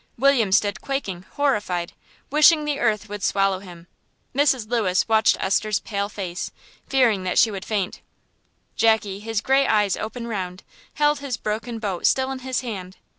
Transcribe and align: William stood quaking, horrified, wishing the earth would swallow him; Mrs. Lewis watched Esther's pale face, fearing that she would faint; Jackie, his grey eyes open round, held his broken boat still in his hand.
William 0.17 0.51
stood 0.51 0.81
quaking, 0.81 1.25
horrified, 1.33 1.93
wishing 2.31 2.65
the 2.65 2.79
earth 2.79 3.07
would 3.07 3.21
swallow 3.21 3.59
him; 3.59 3.85
Mrs. 4.33 4.67
Lewis 4.67 5.07
watched 5.07 5.37
Esther's 5.39 5.77
pale 5.79 6.09
face, 6.09 6.49
fearing 6.87 7.21
that 7.21 7.37
she 7.37 7.51
would 7.51 7.63
faint; 7.65 8.01
Jackie, 8.75 9.19
his 9.19 9.41
grey 9.41 9.67
eyes 9.67 9.95
open 9.95 10.25
round, 10.25 10.63
held 10.95 11.19
his 11.19 11.37
broken 11.37 11.77
boat 11.77 12.07
still 12.07 12.31
in 12.31 12.39
his 12.39 12.61
hand. 12.61 12.97